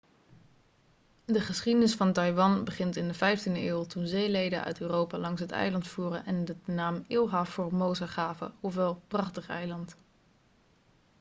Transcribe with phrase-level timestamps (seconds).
[1.25, 5.51] de geschiedenis van taiwan begint in de 15e eeuw toen zeelieden uit europa langs het
[5.51, 9.95] eiland voeren en het de naam ilha formosa gaven ofwel prachtig eiland